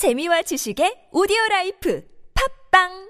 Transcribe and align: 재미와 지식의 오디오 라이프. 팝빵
재미와 0.00 0.40
지식의 0.48 1.12
오디오 1.12 1.36
라이프. 1.50 2.00
팝빵 2.32 3.09